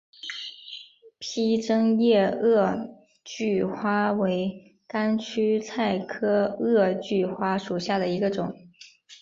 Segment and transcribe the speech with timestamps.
[1.19, 2.89] 披针叶萼
[3.23, 8.51] 距花为千屈菜科萼距花属下的一个种。